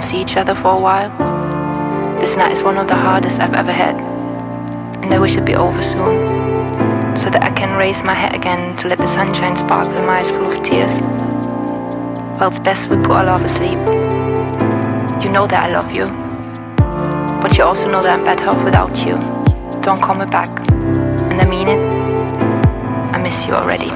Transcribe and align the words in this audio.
Don't 0.00 0.08
see 0.08 0.22
each 0.22 0.36
other 0.36 0.54
for 0.54 0.76
a 0.76 0.80
while. 0.80 1.10
This 2.20 2.34
night 2.36 2.52
is 2.52 2.62
one 2.62 2.78
of 2.78 2.86
the 2.86 2.94
hardest 2.94 3.38
I've 3.38 3.52
ever 3.52 3.72
had. 3.72 3.96
And 5.02 5.12
I 5.12 5.18
wish 5.18 5.32
it'd 5.32 5.44
be 5.44 5.54
over 5.54 5.82
soon. 5.82 7.16
So 7.16 7.28
that 7.28 7.42
I 7.42 7.50
can 7.50 7.76
raise 7.76 8.02
my 8.02 8.14
head 8.14 8.34
again 8.34 8.76
to 8.78 8.88
let 8.88 8.96
the 8.96 9.06
sunshine 9.06 9.56
sparkle 9.56 9.98
in 9.98 10.06
my 10.06 10.18
eyes 10.18 10.30
full 10.30 10.50
of 10.50 10.64
tears. 10.64 10.92
Well, 12.38 12.48
it's 12.48 12.58
best 12.60 12.88
we 12.88 12.96
put 12.96 13.10
our 13.10 13.24
love 13.24 13.42
asleep. 13.42 13.78
You 15.22 15.30
know 15.30 15.46
that 15.46 15.64
I 15.64 15.70
love 15.70 15.90
you. 15.92 16.06
But 17.42 17.58
you 17.58 17.64
also 17.64 17.90
know 17.90 18.00
that 18.00 18.18
I'm 18.18 18.24
better 18.24 18.48
off 18.48 18.64
without 18.64 18.96
you. 19.04 19.16
Don't 19.82 20.00
call 20.00 20.14
me 20.14 20.24
back. 20.24 20.48
And 21.30 21.42
I 21.42 21.46
mean 21.46 21.68
it. 21.68 21.94
I 23.14 23.20
miss 23.22 23.44
you 23.44 23.52
already. 23.52 23.90